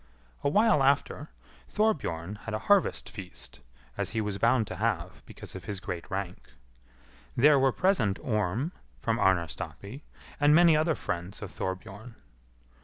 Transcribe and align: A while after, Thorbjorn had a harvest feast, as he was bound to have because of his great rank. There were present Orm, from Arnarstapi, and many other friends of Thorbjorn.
A 0.43 0.49
while 0.49 0.81
after, 0.81 1.29
Thorbjorn 1.69 2.37
had 2.45 2.55
a 2.55 2.65
harvest 2.65 3.07
feast, 3.07 3.59
as 3.99 4.09
he 4.17 4.19
was 4.19 4.39
bound 4.39 4.65
to 4.65 4.77
have 4.77 5.21
because 5.27 5.53
of 5.53 5.65
his 5.65 5.79
great 5.79 6.09
rank. 6.09 6.53
There 7.37 7.59
were 7.59 7.71
present 7.71 8.17
Orm, 8.23 8.71
from 8.99 9.19
Arnarstapi, 9.19 10.01
and 10.39 10.55
many 10.55 10.75
other 10.75 10.95
friends 10.95 11.43
of 11.43 11.51
Thorbjorn. 11.51 12.15